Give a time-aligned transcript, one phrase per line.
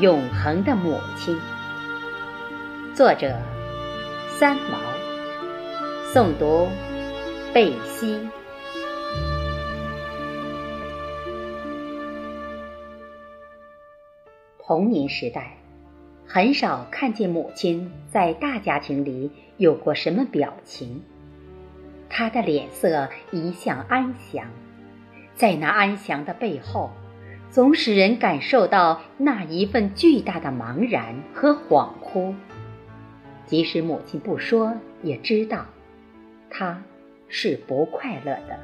[0.00, 1.38] 永恒的母亲。
[2.96, 3.32] 作者：
[4.28, 4.78] 三毛。
[6.12, 6.66] 诵读：
[7.52, 8.28] 贝西。
[14.58, 15.56] 童年时代，
[16.26, 21.04] 很少看见母亲在大家庭里有过什么表情。
[22.10, 24.46] 她的脸色一向安详，
[25.36, 26.90] 在那安详的背后，
[27.54, 32.34] 总使人感受到那一份巨大的茫然和恍惚。
[33.46, 35.64] 即使母亲不说，也知道，
[36.50, 36.82] 他
[37.28, 38.58] 是不快乐的。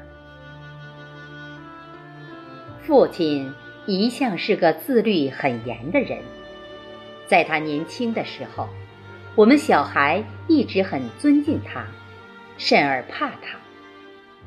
[2.81, 3.49] 父亲。
[3.87, 6.19] 一向是个自律很严的人，
[7.25, 8.69] 在他年轻的时候，
[9.35, 11.83] 我们小孩一直很尊敬他，
[12.59, 13.57] 甚而怕他，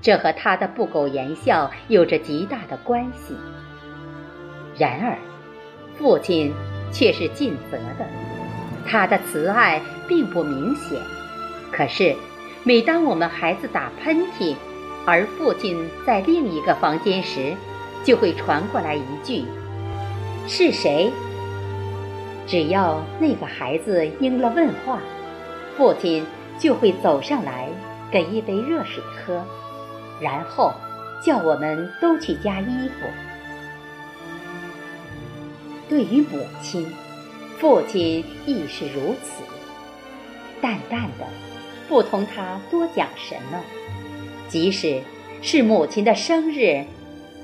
[0.01, 3.35] 这和他的不苟言笑有着极大的关系。
[4.77, 5.17] 然而，
[5.97, 6.53] 父亲
[6.93, 8.07] 却是尽责的，
[8.87, 10.99] 他的慈爱并不明显。
[11.71, 12.15] 可是，
[12.65, 14.55] 每当我们孩子打喷嚏，
[15.07, 17.55] 而父亲在另一个房间时，
[18.05, 19.45] 就会传过来一句
[20.49, 21.13] ：“是谁？”
[22.47, 24.99] 只要那个孩子应了问话，
[25.77, 26.25] 父亲
[26.59, 27.69] 就会走上来
[28.11, 29.43] 给一杯热水喝，
[30.21, 30.73] 然后
[31.23, 33.07] 叫我们都去加衣服。
[35.89, 36.87] 对于母亲，
[37.59, 39.43] 父亲亦是如此，
[40.61, 41.27] 淡淡的，
[41.89, 43.61] 不同他多讲什么。
[44.49, 45.01] 即使
[45.43, 46.85] 是母亲的生日。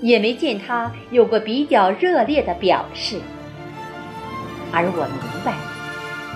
[0.03, 3.21] 也没见他有过比较热烈的表示，
[4.73, 5.53] 而我明白，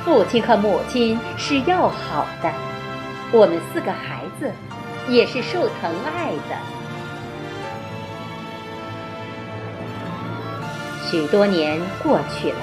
[0.04, 2.52] 父亲和母亲是要好的，
[3.32, 4.52] 我们四个孩子
[5.08, 6.83] 也是受疼爱的。
[11.14, 12.56] 许多年过去了，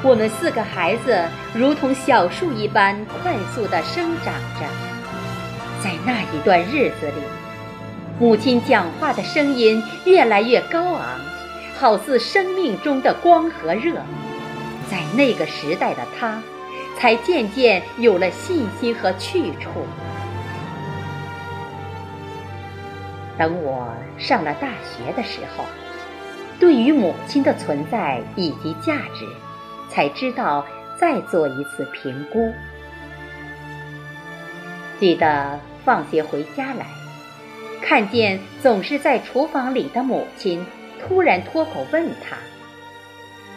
[0.00, 4.64] 我们四个孩子如同小树一般快速的生长着，
[5.82, 7.14] 在那一段日子里。
[8.20, 11.18] 母亲讲话的声音越来越高昂，
[11.76, 13.96] 好似生命中的光和热。
[14.88, 16.40] 在那个时代的她，
[16.96, 19.84] 才渐渐有了信心和去处。
[23.36, 25.64] 等我上了大学的时候，
[26.58, 29.26] 对于母亲的存在以及价值，
[29.90, 30.64] 才知道
[30.98, 32.52] 再做一次评估。
[34.98, 36.86] 记得放学回家来。
[37.82, 40.64] 看见总是在厨房里的母亲，
[41.00, 42.36] 突然脱口问他：“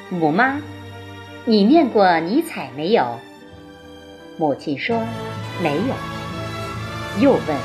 [0.10, 0.60] 母妈，
[1.46, 3.18] 你念过尼采没有？”
[4.38, 5.02] 母亲说
[5.64, 5.96] ：“没有。”
[7.24, 7.58] 又问：“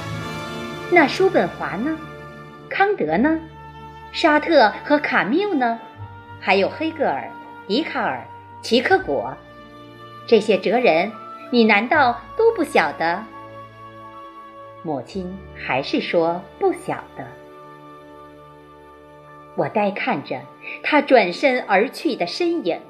[0.92, 1.98] 那叔本华呢？
[2.70, 3.40] 康德呢？
[4.12, 5.80] 沙特和卡缪呢？
[6.38, 7.30] 还有黑格尔、
[7.66, 8.26] 笛卡尔、
[8.60, 9.34] 齐克果，
[10.26, 11.10] 这些哲人，
[11.50, 13.24] 你难道都不晓得？”
[14.84, 17.26] 母亲还是说不晓得。
[19.54, 20.42] 我呆看着
[20.82, 22.80] 他转身而去的身影，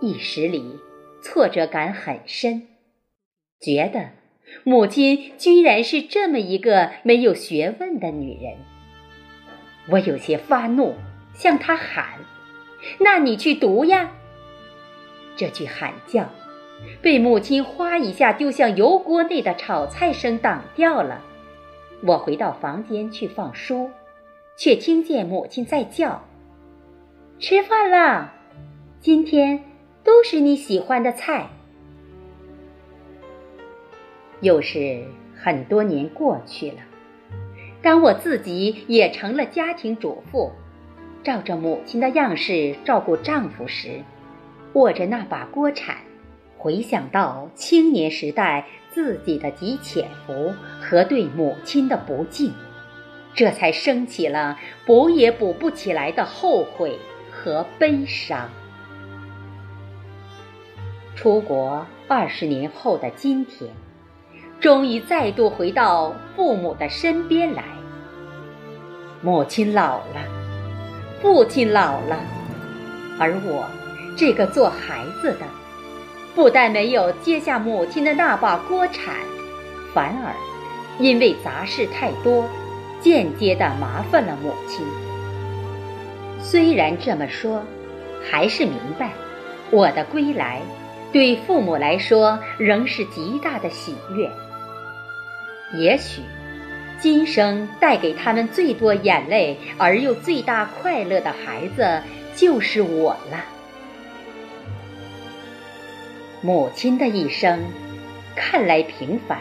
[0.00, 0.78] 一时里
[1.20, 2.68] 挫折感很深，
[3.60, 4.10] 觉得
[4.62, 8.58] 母亲居然是这么一个没有学问的女人。
[9.88, 10.94] 我有些发怒，
[11.32, 12.06] 向他喊
[13.00, 14.10] ：“那你去读呀！”
[15.36, 16.28] 这句喊叫。
[17.00, 21.22] 被母亲哗一下丢向油锅内的炒菜声挡掉了。
[22.02, 23.90] 我回到房间去放书，
[24.56, 26.22] 却听见母亲在叫
[27.38, 28.32] ：“吃饭了，
[29.00, 29.64] 今天
[30.02, 31.48] 都是你喜欢的菜。”
[34.42, 36.78] 又是很多年过去了，
[37.84, 40.50] 当我自己也成了家庭主妇，
[41.22, 44.00] 照着母亲的样式照顾丈夫时，
[44.72, 45.94] 握着那把锅铲。
[46.56, 52.54] 回想到青年时代自己的极潜伏和对母亲的不敬，
[53.34, 56.98] 这才升起了补也补不起来的后悔
[57.30, 58.48] 和悲伤。
[61.14, 63.70] 出国二十年后的今天，
[64.58, 67.73] 终于再度回到父母的身边来。
[69.24, 70.20] 母亲老了，
[71.22, 72.18] 父亲老了，
[73.18, 73.64] 而我
[74.18, 75.46] 这个做孩子的。
[76.34, 79.14] 不但没有接下母亲的那把锅铲，
[79.94, 80.34] 反而
[80.98, 82.44] 因为杂事太多，
[83.00, 84.84] 间接的麻烦了母亲。
[86.38, 87.62] 虽然这么说，
[88.30, 89.12] 还是明白，
[89.70, 90.60] 我的归来
[91.10, 94.30] 对父母来说仍是极大的喜悦。
[95.72, 96.20] 也许，
[97.04, 102.00] 今生带给他们最多眼泪而又最大快乐的孩子，
[102.34, 103.44] 就是我了。
[106.40, 107.62] 母亲的一生
[108.34, 109.38] 看来平凡，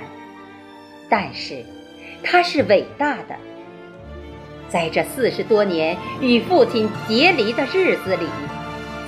[1.07, 1.63] 但是
[2.21, 3.36] 她是伟大的。
[4.68, 8.27] 在这四十多年与父亲别离的日子里，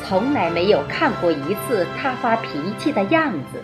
[0.01, 3.61] 从来没有看过一次他发脾气的样子。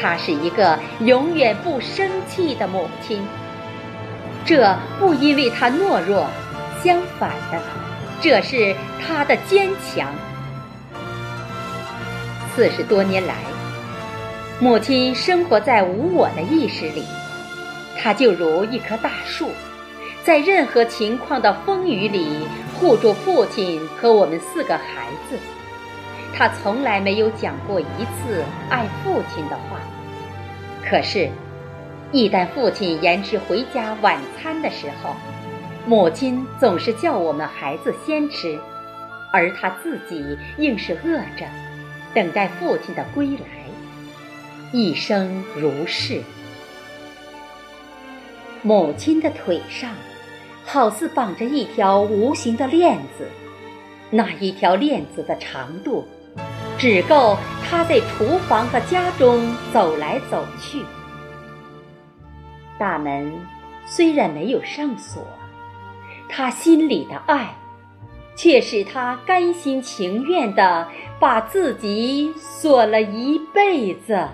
[0.00, 3.22] 她是一个永远不生气的母亲。
[4.50, 6.26] 这不因为他懦弱，
[6.82, 7.62] 相反的，
[8.20, 10.12] 这是他的坚强。
[12.52, 13.36] 四十多年来，
[14.58, 17.04] 母亲生活在无我的意识里，
[17.96, 19.52] 她就如一棵大树。
[20.24, 22.44] 在任何情况的风雨里
[22.74, 25.38] 护住父亲和我们四个孩子，
[26.36, 29.78] 他从来没有讲过一次爱父亲的话。
[30.84, 31.30] 可是，
[32.12, 35.14] 一旦父亲延迟回家晚餐的时候，
[35.86, 38.58] 母亲总是叫我们孩子先吃，
[39.32, 41.46] 而他自己硬是饿着，
[42.12, 43.46] 等待父亲的归来。
[44.72, 46.20] 一生如是，
[48.62, 49.90] 母亲的腿上。
[50.62, 53.26] 好似绑着一条无形的链子，
[54.08, 56.06] 那一条链子的长度，
[56.78, 60.84] 只够他在厨房和家中走来走去。
[62.80, 63.30] 大门
[63.84, 65.22] 虽然没有上锁，
[66.30, 67.54] 他心里的爱，
[68.34, 70.88] 却是他甘心情愿的
[71.18, 74.26] 把自己锁了一辈子。